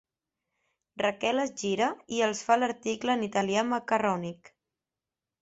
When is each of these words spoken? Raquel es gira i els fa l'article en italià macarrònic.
Raquel 1.01 1.41
es 1.43 1.53
gira 1.63 1.89
i 2.15 2.23
els 2.29 2.41
fa 2.47 2.57
l'article 2.63 3.19
en 3.19 3.27
italià 3.27 3.67
macarrònic. 3.75 4.53